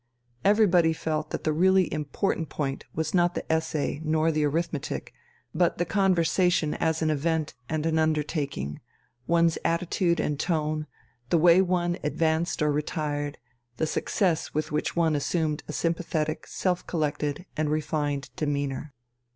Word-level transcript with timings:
Everybody 0.43 0.93
felt 0.93 1.29
that 1.29 1.43
the 1.43 1.53
really 1.53 1.93
important 1.93 2.49
point 2.49 2.85
was 2.95 3.13
not 3.13 3.35
the 3.35 3.45
essay 3.53 4.01
nor 4.03 4.31
the 4.31 4.43
arithmetic, 4.45 5.13
but 5.53 5.77
the 5.77 5.85
conversation 5.85 6.73
as 6.73 7.03
an 7.03 7.11
event 7.11 7.53
and 7.69 7.85
an 7.85 7.99
undertaking, 7.99 8.81
one's 9.27 9.59
attitude 9.63 10.19
and 10.19 10.39
tone, 10.39 10.87
the 11.29 11.37
way 11.37 11.61
one 11.61 11.99
advanced 12.03 12.63
or 12.63 12.71
retired, 12.71 13.37
the 13.77 13.85
success 13.85 14.55
with 14.55 14.71
which 14.71 14.95
one 14.95 15.15
assumed 15.15 15.61
a 15.67 15.71
sympathetic, 15.71 16.47
self 16.47 16.87
collected, 16.87 17.45
and 17.55 17.69
refined 17.69 18.31
demeanour. 18.35 18.95